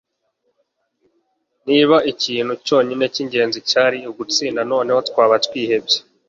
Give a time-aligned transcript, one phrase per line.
[1.67, 5.99] niba ikintu cyonyine cyingenzi cyari ugutsinda, noneho twaba twihebye